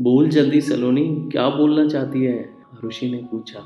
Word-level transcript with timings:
बोल 0.00 0.28
जल्दी 0.28 0.60
सलोनी, 0.60 1.28
क्या 1.32 1.48
बोलना 1.48 1.88
चाहती 1.88 2.22
है? 2.24 2.38
आरुषि 2.74 3.10
ने 3.10 3.16
पूछा। 3.16 3.60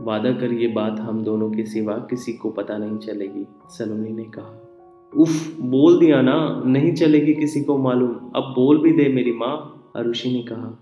वादा 0.00 0.32
कर 0.32 0.52
ये 0.52 0.68
बात 0.68 1.00
हम 1.00 1.22
दोनों 1.24 1.50
के 1.50 1.64
सिवा 1.64 1.94
किसी 2.10 2.32
को 2.32 2.50
पता 2.50 2.78
नहीं 2.78 2.98
चलेगी, 2.98 3.46
सलोनी 3.70 4.12
ने 4.12 4.24
कहा। 4.24 5.12
उफ, 5.12 5.60
बोल 5.60 5.98
दिया 5.98 6.22
ना, 6.22 6.62
नहीं 6.66 6.92
चलेगी 6.94 7.34
किसी 7.34 7.62
को 7.64 7.78
मालूम। 7.78 8.10
अब 8.10 8.52
बोल 8.56 8.78
भी 8.78 8.92
दे 8.92 9.08
मेरी 9.08 9.32
माँ, 9.32 9.92
आरुषि 9.96 10.32
ने 10.32 10.42
कहा। 10.42 10.78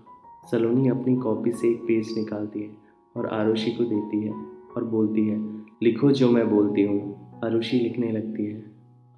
सलोनी 0.51 0.89
अपनी 0.89 1.15
कॉपी 1.15 1.51
से 1.51 1.69
एक 1.69 1.77
पेज 1.77 2.17
निकालती 2.17 2.59
है 2.59 2.69
और 3.17 3.27
आरुषि 3.27 3.71
को 3.71 3.83
देती 3.83 4.23
है 4.23 4.33
और 4.77 4.83
बोलती 4.83 5.27
है, 5.27 5.37
लिखो 5.83 6.11
जो 6.11 6.29
मैं 6.29 6.49
बोलती 6.49 6.83
हूँ। 6.83 7.41
आरुषि 7.45 7.77
लिखने 7.77 8.11
लगती 8.11 8.45
है, 8.45 8.63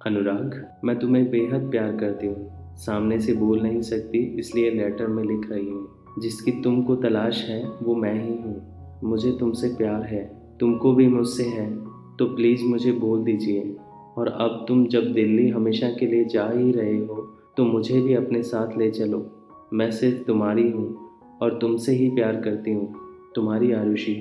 अनुराग, 0.06 0.66
मैं 0.84 0.98
तुम्हें 0.98 1.30
बेहद 1.30 1.70
प्यार 1.70 1.96
करती 1.96 2.26
हूँ। 2.26 2.55
सामने 2.76 3.18
से 3.20 3.32
बोल 3.32 3.60
नहीं 3.62 3.80
सकती, 3.82 4.18
इसलिए 4.38 4.70
लेटर 4.70 5.06
में 5.06 5.22
लिख 5.24 5.50
रही 5.50 5.68
हूँ। 5.68 5.88
जिसकी 6.18 6.52
तुमको 6.62 6.96
तलाश 6.96 7.42
है, 7.48 7.62
वो 7.82 7.94
मैं 7.94 8.14
ही 8.14 8.36
हूँ। 8.36 9.00
मुझे 9.04 9.32
तुमसे 9.32 9.68
प्यार 9.68 10.02
है, 10.02 10.24
तुमको 10.60 10.92
भी 10.92 11.06
मुझसे 11.08 11.44
है 11.44 11.70
तो 12.16 12.26
प्लीज़ 12.26 12.64
मुझे 12.64 12.92
बोल 12.92 13.24
दीजिए। 13.24 13.76
और 14.18 14.28
अब 14.28 14.64
तुम 14.68 14.86
जब 14.86 15.12
दिल्ली 15.12 15.48
हमेशा 15.48 15.88
के 15.90 16.06
लिए 16.06 16.24
जा 16.24 16.48
ही 16.50 16.70
रहे 16.72 16.96
हो 16.98 17.22
तो 17.56 17.64
मुझे 17.64 18.00
भी 18.00 18.14
अपने 18.14 18.42
साथ 18.42 18.76
ले 18.78 18.90
चलो। 18.90 19.26
मैं 19.72 19.90
सिर्फ़ 19.90 20.22
तुम्हारी 20.22 20.70
हूँ, 20.70 21.08
और 21.42 21.58
तुमसे 21.58 21.92
ही 21.92 22.08
प्यार 22.10 22.40
करती 22.40 22.72
हूँ। 22.72 22.94
तुम्हारी 23.34 23.72
आरुषि। 23.72 24.16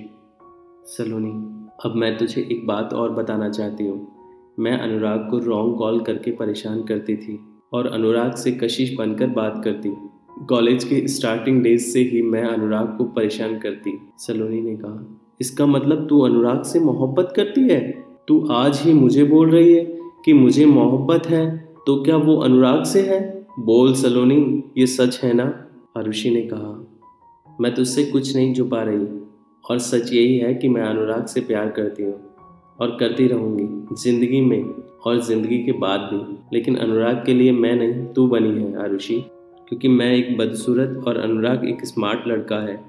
सलोनी, 0.87 1.31
अब 1.85 1.95
मैं 1.95 2.17
तुझे 2.17 2.41
एक 2.41 2.65
बात 2.67 2.93
और 2.93 3.11
बताना 3.11 3.49
चाहती 3.49 3.87
हूँ। 3.87 4.07
मैं 4.59 4.77
अनुराग 4.79 5.27
को 5.29 5.39
रॉन्ग 5.39 5.77
कॉल 5.77 5.99
करके 5.99 6.31
परेशान 6.31 6.81
करती 6.83 7.15
थी। 7.15 7.39
और 7.75 7.87
अनुराग 7.87 8.35
से 8.35 8.51
कशिश 8.53 8.93
बनकर 8.97 9.27
बात 9.31 9.61
करती। 9.63 9.89
कॉलेज 10.49 10.83
के 10.83 11.07
स्टार्टिंग 11.07 11.61
डेज़ 11.63 11.83
से 11.83 11.99
ही 12.03 12.21
मैं 12.21 12.43
अनुराग 12.43 12.95
को 12.97 13.03
परेशान 13.05 13.57
करती, 13.59 13.97
सलोनी 14.17 14.61
ने 14.61 14.75
कहा। 14.75 15.21
इसका 15.41 15.65
मतलब 15.65 16.07
तू 16.07 16.19
अनुराग 16.21 16.63
से 16.63 16.79
मोहब्बत 16.79 17.33
करती 17.35 17.61
है? 17.61 17.79
तू 18.27 18.47
आज 18.53 18.81
ही 18.81 18.93
मुझे 18.93 19.23
बोल 19.23 19.49
रही 19.49 19.73
है 19.73 19.83
कि 20.25 20.33
मुझे 20.33 20.65
मोहब्बत 20.65 21.27
है 21.27 21.45
तो 21.87 21.95
क्या 22.03 22.15
वो 22.17 22.35
अनुराग 22.37 22.83
से 22.83 23.01
है? 23.01 23.47
बोल 23.59 23.93
सलोनी, 23.93 24.63
ये 24.77 24.85
सच 24.87 25.19
है 25.23 25.33
ना? 25.33 25.43
आरुषि 25.97 26.29
ने 26.29 26.41
कहा। 26.43 27.55
मैं 27.61 27.73
तुझसे 27.75 28.03
कुछ 28.03 28.35
नहीं 28.35 28.53
छुपा 28.53 28.81
रही, 28.83 29.05
और 29.65 29.79
सच 29.79 30.13
यही 30.13 30.37
है 30.37 30.53
कि 30.53 30.69
मैं 30.69 30.81
अनुराग 30.81 31.25
से 31.25 31.41
प्यार 31.41 31.69
करती 31.69 32.03
हूँ। 32.03 32.34
और 32.79 32.97
करती 32.99 33.27
रहूँगी, 33.27 33.95
ज़िंदगी 33.95 34.41
में 34.41 34.63
और 35.05 35.21
ज़िंदगी 35.21 35.57
के 35.57 35.71
बाद 35.71 35.99
भी। 35.99 36.37
लेकिन 36.53 36.75
अनुराग 36.75 37.23
के 37.25 37.33
लिए 37.33 37.51
मैं 37.51 37.75
नहीं, 37.75 38.05
तू 38.05 38.27
बनी 38.27 38.61
है, 38.61 38.83
आरुषि। 38.83 39.25
क्योंकि 39.69 39.87
मैं 39.87 40.15
एक 40.15 40.37
बदसूरत 40.37 41.03
और 41.07 41.17
अनुराग 41.17 41.69
एक 41.69 41.85
स्मार्ट 41.85 42.27
लड़का 42.27 42.59
है, 42.59 42.79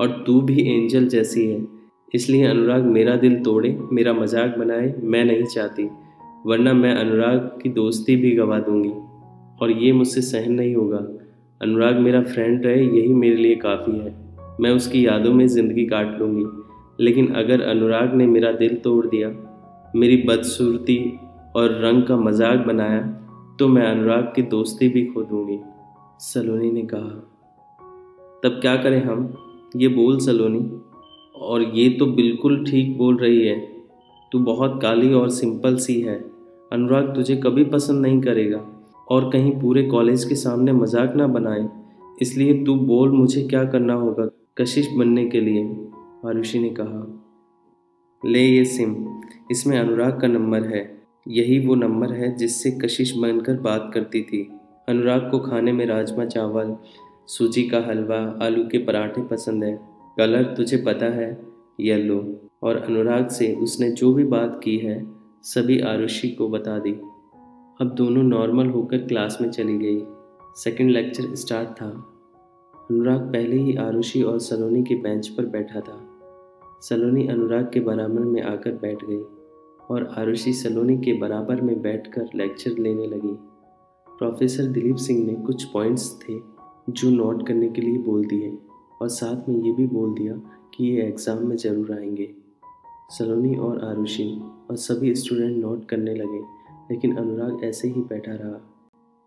और 0.00 0.24
तू 0.26 0.40
भी 0.40 0.76
एंजल 0.76 1.06
जैसी 1.06 1.46
है। 1.46 1.66
इसलिए 2.14 2.46
अनुराग, 2.46 2.84
मेरा 2.84 3.16
दिल 3.16 3.34
तोड़े, 3.34 3.78
मेरा 3.92 4.12
मज़ाक 4.12 4.58
बनाए, 4.58 4.94
मैं 5.02 5.24
नहीं 5.24 5.44
चाहती। 5.44 5.90
वरना 6.46 6.72
मैं 6.72 6.94
अनुराग 6.94 7.38
की 7.62 7.68
दोस्ती 7.68 8.16
भी 8.16 8.30
गवा 8.30 8.58
दूँगी। 8.58 8.92
और 9.62 9.70
ये 9.70 9.92
मुझसे 9.92 10.20
सहन 10.20 10.52
नहीं 10.52 10.74
होगा। 10.74 10.98
अनुराग 11.62 11.98
मेरा 11.98 12.22
फ्रेंड 12.22 12.66
रहे, 12.66 12.84
यही 12.84 13.14
मेरे 13.14 13.36
लिए 13.36 13.54
काफ़ी 13.54 13.98
है। 13.98 14.14
मैं 14.60 14.70
उसकी 14.70 15.06
यादों 15.06 15.32
में 15.32 15.46
ज़िंदगी 15.46 15.84
काट 15.84 16.18
लूँगी। 16.18 16.44
लेकिन 16.98 17.32
अगर 17.34 17.62
अनुराग 17.62 18.14
ने 18.14 18.26
मेरा 18.26 18.52
दिल 18.52 18.74
तोड़ 18.74 19.06
दिया, 19.06 19.28
मेरी 19.96 20.16
बदसूरती 20.22 20.98
और 21.56 21.80
रंग 21.84 22.02
का 22.02 22.16
मज़ाक 22.16 22.66
बनाया 22.66 23.00
तो 23.58 23.68
मैं 23.68 23.86
अनुराग 23.86 24.32
की 24.36 24.42
दोस्ती 24.44 24.88
भी 24.88 25.04
खो 25.04 25.22
दूँगी, 25.22 25.58
सलोनी 26.20 26.70
ने 26.70 26.82
कहा। 26.84 27.22
तब 28.42 28.58
क्या 28.60 28.76
करें 28.76 29.02
हम? 29.04 29.32
ये 29.76 29.88
बोल 29.88 30.18
सलोनी। 30.18 30.60
और 31.34 31.62
ये 31.74 31.88
तो 31.90 32.06
बिल्कुल 32.06 32.64
ठीक 32.64 32.96
बोल 32.98 33.16
रही 33.16 33.46
है। 33.46 33.56
तू 34.32 34.38
बहुत 34.38 34.78
काली 34.82 35.12
और 35.14 35.30
सिंपल 35.30 35.76
सी 35.76 36.00
है। 36.00 36.18
अनुराग 36.72 37.14
तुझे 37.14 37.36
कभी 37.36 37.64
पसंद 37.64 38.02
नहीं 38.02 38.20
करेगा। 38.20 38.60
और 39.10 39.30
कहीं 39.30 39.52
पूरे 39.60 39.82
कॉलेज 39.82 40.24
के 40.24 40.34
सामने 40.34 40.72
मज़ाक 40.72 41.14
ना 41.16 41.26
बनाए। 41.26 41.68
इसलिए 42.22 42.54
तू 42.64 42.74
बोल 42.76 43.10
मुझे 43.10 43.42
क्या 43.42 43.64
करना 43.64 43.94
होगा, 43.94 44.28
कशिश 44.58 44.88
बनने 44.96 45.26
के 45.26 45.40
लिए। 45.40 45.64
आरुषि 46.26 46.58
ने 46.58 46.74
कहा, 46.80 47.22
ले 48.26 48.46
ये 48.46 48.64
सिम, 48.64 49.20
इसमें 49.50 49.78
अनुराग 49.78 50.20
का 50.20 50.26
नंबर 50.26 50.62
है। 50.62 51.02
यही 51.28 51.66
वो 51.66 51.74
नंबर 51.74 52.12
है 52.12 52.36
जिससे 52.36 52.70
कशिश 52.70 53.16
बनकर 53.16 53.60
बात 53.60 53.90
करती 53.94 54.22
थी। 54.22 54.50
अनुराग 54.88 55.30
को 55.30 55.38
खाने 55.38 55.72
में 55.72 55.86
राजमा 55.86 56.24
चावल, 56.24 56.76
सूजी 57.26 57.68
का 57.68 57.78
हलवा, 57.78 58.38
आलू 58.42 58.64
के 58.64 58.78
पराठे 58.78 59.22
पसंद 59.22 59.64
है। 59.64 59.80
कलर 60.18 60.42
तुझे 60.42 60.76
पता 60.76 61.06
है, 61.06 61.46
येलो। 61.80 62.40
और 62.62 62.76
अनुराग 62.76 63.28
से 63.28 63.54
उसने 63.54 63.90
जो 63.90 64.14
भी 64.14 64.24
बात 64.24 64.60
की 64.64 64.78
है, 64.78 65.06
सभी 65.42 65.80
आरुषि 65.80 66.28
को 66.28 66.48
बता 66.48 66.78
दी। 66.78 66.92
अब 67.80 67.94
दोनों 67.98 68.22
नॉर्मल 68.22 68.66
होकर 68.66 68.98
क्लास 68.98 69.38
में 69.40 69.50
चली 69.50 69.78
गई। 69.78 70.02
सेकंड 70.56 70.90
लेक्चर 70.90 71.34
स्टार्ट 71.34 71.68
था। 71.68 72.15
अनुराग 72.90 73.20
पहले 73.20 73.56
ही 73.56 73.74
आरुषि 73.76 74.20
और 74.22 74.38
सलोनी 74.38 74.82
के 74.82 74.94
बेंच 74.94 75.28
पर 75.28 75.46
बैठा 75.46 75.80
था। 75.80 75.98
सलोनी 76.82 77.26
अनुराग 77.28 77.70
के 77.74 77.80
बराबर 77.80 78.20
में 78.20 78.40
आकर 78.42 78.72
बैठ 78.72 78.98
गई 79.04 79.22
और 79.90 80.04
आरुषि 80.18 80.52
सलोनी 80.52 80.96
के 80.98 81.12
बराबर 81.12 81.60
में 81.60 81.80
बैठकर 81.82 82.28
लेक्चर 82.34 82.78
लेने 82.78 83.06
लगी। 83.06 83.32
प्रोफेसर 84.08 84.66
दिलीप 84.66 84.96
सिंह 84.96 85.24
ने 85.26 85.34
कुछ 85.36 85.64
पॉइंट्स 85.64 86.12
थे 86.20 86.38
जो 86.88 87.10
नोट 87.10 87.46
करने 87.46 87.68
के 87.68 87.82
लिए 87.82 87.98
बोल 87.98 88.24
दिए 88.24 88.56
और 89.02 89.08
साथ 89.08 89.48
में 89.48 89.56
ये 89.56 89.72
भी 89.72 89.86
बोल 89.86 90.14
दिया 90.14 90.34
कि 90.74 90.86
ये 90.86 91.02
एग्ज़ाम 91.02 91.46
में 91.48 91.56
ज़रूर 91.56 91.92
आएँगे। 91.92 92.28
सलोनी 93.10 93.56
और 93.56 93.84
आरुषि 93.84 94.30
और 94.70 94.76
सभी 94.76 95.14
स्टूडेंट 95.14 95.56
नोट 95.56 95.88
करने 95.88 96.14
लगे, 96.14 96.40
लेकिन 96.90 97.16
अनुराग 97.16 97.64
ऐसे 97.64 97.88
ही 97.88 98.00
बैठा 98.00 98.34
रहा। 98.34 98.72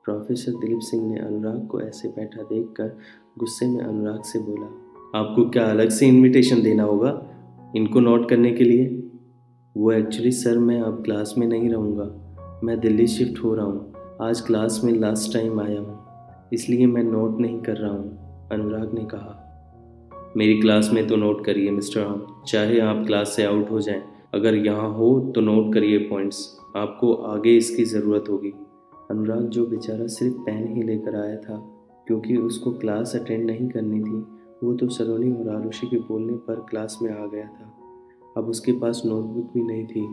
प्रोफेसर 0.06 0.52
दिलीप 0.52 0.80
सिंह 0.80 1.03
ने 1.12 1.19
अनुराग 1.19 1.68
को 1.68 1.80
ऐसे 1.81 2.08
बैठा 2.08 2.42
देखकर 2.44 2.98
गुस्से 3.39 3.67
में 3.67 3.83
अनुराग 3.83 4.22
से 4.23 4.39
बोला, 4.39 4.66
आपको 5.16 5.50
क्या 5.50 5.66
अलग 5.66 5.89
से 5.89 6.07
इनविटेशन 6.07 6.61
देना 6.61 6.83
होगा 6.83 7.11
इनको 7.75 8.00
नोट 8.00 8.29
करने 8.29 8.51
के 8.51 8.63
लिए? 8.63 8.85
वो 9.75 9.91
एक्चुअली 9.91 10.31
सर 10.31 10.57
मैं 10.59 10.79
अब 10.81 11.03
क्लास 11.03 11.33
में 11.38 11.47
नहीं 11.47 11.69
रहूँगा। 11.69 12.59
मैं 12.63 12.79
दिल्ली 12.79 13.07
शिफ्ट 13.07 13.44
हो 13.44 13.53
रहा 13.55 13.66
हूँ। 13.66 14.17
आज 14.22 14.41
क्लास 14.41 14.81
में 14.83 14.94
लास्ट 14.94 15.33
टाइम 15.33 15.59
आया 15.61 15.79
हूँ। 15.79 15.97
इसलिए 16.53 16.85
मैं 16.88 17.03
नोट 17.03 17.39
नहीं 17.41 17.59
कर 17.59 17.77
रहा 17.77 17.91
हूँ, 17.91 18.47
अनुराग 18.51 18.94
ने 18.94 19.05
कहा। 19.05 19.35
मेरी 20.38 20.59
क्लास 20.61 20.89
में 20.94 21.06
तो 21.07 21.16
नोट 21.16 21.44
करिए, 21.45 21.71
मिस्टर 21.71 22.01
राम 22.01 22.21
चाहे 22.47 22.79
आप 22.79 23.03
क्लास 23.07 23.35
से 23.35 23.44
आउट 23.44 23.71
हो 23.71 23.79
जाएँ, 23.81 24.01
अगर 24.33 24.56
यहाँ 24.56 24.89
हो 24.94 25.19
तो 25.35 25.41
नोट 25.41 25.73
करिए 25.73 25.97
पॉइंट्स 26.00 26.45
आपको 26.75 27.13
आगे 27.13 27.56
इसकी 27.57 27.83
ज़रूरत 27.85 28.29
होगी। 28.29 28.53
अनुराग 29.11 29.47
जो 29.47 29.66
बेचारा 29.66 30.07
सिर्फ़ 30.09 30.35
पेन 30.39 30.67
ही 30.67 30.83
लेकर 30.83 31.16
आया 31.16 31.38
था 31.38 31.57
क्योंकि 32.09 32.38
उसको 32.38 32.72
क्लास 32.72 33.16
अटेंड 33.16 33.46
नहीं 33.46 33.70
करनी 33.70 34.00
थी। 34.00 34.25
वो 34.64 34.74
तो 34.74 34.90
सलोनी 34.90 35.31
और 35.31 35.56
आरुषि 35.56 35.88
के 35.88 35.97
बोलने 35.97 36.34
पर 36.34 36.56
क्लास 36.56 37.00
में 37.02 37.12
आ 37.12 37.25
गया 37.25 37.46
था। 37.46 37.78
अब 38.38 38.50
उसके 38.50 38.72
पास 38.72 39.03
नोटबुक 39.06 39.52
भी 39.53 39.64
नहीं 39.64 39.88
थी। 39.88 40.08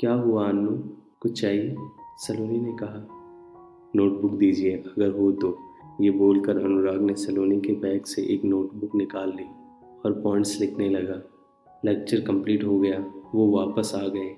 क्या 0.00 0.12
हुआ 0.12 0.48
अन्नू? 0.48 0.70
कुछ 1.20 1.40
चाहिए? 1.40 1.76
सलोनी 2.16 2.60
ने 2.60 2.72
कहा। 2.72 3.08
नोटबुक 3.96 4.32
दीजिए, 4.32 4.72
अगर 4.72 5.10
हो 5.10 5.32
तो। 5.32 5.58
ये 6.00 6.10
बोलकर 6.10 6.64
अनुराग 6.64 7.00
ने 7.00 7.14
सलोनी 7.14 7.60
के 7.60 7.72
बैग 7.72 8.04
से 8.04 8.22
एक 8.22 8.44
नोटबुक 8.44 8.94
निकाल 8.94 9.28
ली 9.28 9.46
और 10.04 10.12
पॉइंट्स 10.12 10.60
लिखने 10.60 10.88
लगा। 10.88 11.22
लेक्चर 11.84 12.20
कंप्लीट 12.20 12.64
हो 12.64 12.80
गया। 12.80 13.12
वो 13.34 13.50
वापस 13.50 13.94
आ 13.94 14.08
गए। 14.08 14.36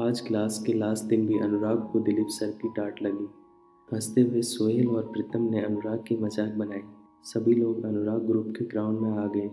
आज 0.00 0.20
क्लास 0.20 0.64
के 0.66 0.72
लास्ट 0.72 1.04
दिन 1.04 1.26
भी 1.26 1.38
अनुराग 1.38 1.90
को 1.92 2.00
दिलीप 2.00 2.26
सर 2.28 2.50
की 2.50 2.68
डांट 2.68 3.02
लगी। 3.02 3.28
हँसते 3.92 4.20
हुए 4.20 4.42
सोहेल 4.42 4.88
और 4.88 5.02
प्रीतम 5.02 5.42
ने 5.42 5.62
अनुराग 5.62 6.04
की 6.08 6.16
मज़ाक 6.16 6.52
बनाई। 6.54 6.80
सभी 7.24 7.54
लोग 7.54 7.84
अनुराग 7.84 8.20
ग्रुप 8.20 8.54
के 8.58 8.64
ग्राउंड 8.64 9.00
में 9.00 9.10
आ 9.10 9.26
गए। 9.26 9.50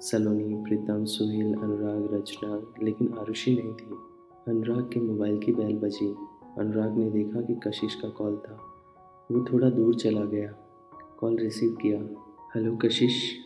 सलोनी, 0.00 0.54
प्रीतम, 0.54 1.04
सोहेल, 1.04 1.54
अनुराग, 1.54 2.14
रचना, 2.14 2.72
लेकिन 2.82 3.14
आरुषि 3.18 3.50
नहीं 3.50 3.72
थी। 3.72 3.96
अनुराग 4.48 4.90
के 4.92 5.00
मोबाइल 5.00 5.38
की 5.38 5.52
बैल 5.52 5.76
बजी। 5.76 6.14
अनुराग 6.58 6.98
ने 6.98 7.10
देखा 7.10 7.40
कि 7.40 7.54
कशिश 7.54 7.94
का 7.94 8.08
कॉल 8.08 8.36
था। 8.36 8.58
वो 9.32 9.44
थोड़ा 9.52 9.70
दूर 9.70 9.94
चला 9.94 10.24
गया। 10.24 10.52
कॉल 11.18 11.36
रिसीव 11.36 11.70
किया। 11.70 11.98
हेलो 12.54 12.76
कशिश। 12.76 13.36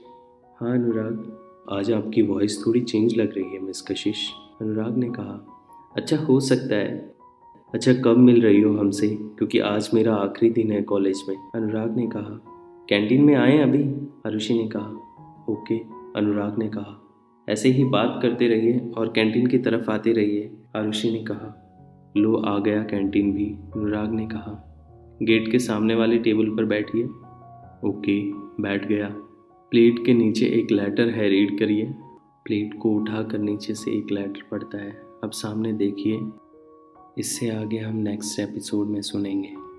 हाँ 0.57 0.73
अनुराग। 0.73 1.39
आज 1.73 1.93
आपकी 1.93 2.23
वॉइस 2.23 2.67
थोड़ी 2.67 2.81
चेंज 2.81 3.15
लग 3.17 3.35
रही 3.35 3.45
है, 3.45 3.59
मिस 3.59 3.83
कशिश। 3.83 4.31
अनुराग 4.61 4.97
ने 4.97 5.09
कहा 5.09 5.47
अच्छा 5.97 6.17
हो 6.17 6.41
सकता 6.41 6.77
है। 6.77 7.20
अच्छा 7.75 7.93
कब 7.93 8.17
मिल 8.17 8.43
रही 8.43 8.61
हो 8.61 8.79
हमसे? 8.79 9.09
क्योंकि 9.09 9.59
आज 9.59 9.91
मेरा 9.95 10.15
आखिरी 10.15 10.53
दिन 10.53 10.73
है 10.73 10.83
कॉलेज 10.83 11.23
में। 11.29 11.37
अनुराग 11.55 11.97
ने 11.97 12.07
कहा। 12.07 12.45
कैंटीन 12.89 13.25
में 13.25 13.35
आए 13.35 13.59
अभी? 13.59 13.85
आरुषि 14.27 14.55
ने 14.55 14.69
कहा। 14.69 14.89
ओके, 15.49 15.79
अनुराग 16.17 16.59
ने 16.59 16.69
कहा। 16.69 17.07
ऐसे 17.49 17.69
ही 17.69 17.85
बात 17.85 18.19
करते 18.23 18.49
रहिए 18.49 18.91
और 18.99 19.09
कैंटीन 19.09 19.47
की 19.47 19.59
तरफ़ 19.59 19.91
आते 19.91 20.13
रहिए, 20.13 20.53
आरुषि 20.77 21.11
ने 21.11 21.19
कहा। 21.19 21.57
लो, 22.17 22.37
आ 22.37 22.59
गया 22.59 22.83
कैंटीन 22.83 23.33
भी, 23.33 23.47
अनुराग 23.77 24.13
ने 24.13 24.27
कहा। 24.27 24.67
गेट 25.23 25.53
के 25.53 25.59
सामने 25.59 25.95
वाले 25.95 26.19
टेबल 26.19 26.47
पर 26.47 26.65
बैठिए। 26.65 27.05
ओके, 27.89 28.33
बैठ 28.63 28.89
गया। 28.89 29.09
प्लेट 29.71 30.07
के 30.07 30.15
नीचे 30.15 30.47
एक 30.47 30.71
लेटर 30.71 31.09
है, 31.09 31.29
रीड 31.29 31.59
करिए। 31.59 31.85
प्लेट 32.45 32.79
को 32.83 32.91
उठा 32.91 33.23
कर 33.23 33.39
नीचे 33.39 33.75
से 33.75 33.91
एक 33.91 34.07
लेटर 34.13 34.43
पड़ता 34.51 34.79
है। 34.79 35.03
अब 35.25 35.31
सामने 35.31 35.73
देखिए। 35.73 36.21
इससे 37.19 37.51
आगे 37.51 37.79
हम 37.79 37.97
नेक्स्ट 37.97 38.41
एपिसोड 38.41 38.87
में 38.89 39.03
सुनेंगे। 39.03 39.70